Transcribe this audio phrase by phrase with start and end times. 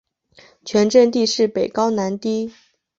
[0.65, 2.51] 全镇地势北高南低。